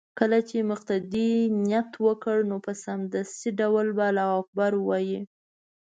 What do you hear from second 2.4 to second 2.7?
نو